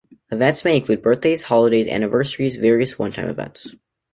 [0.31, 3.75] Events may include birthdays, holidays, anniversaries, various one-time events.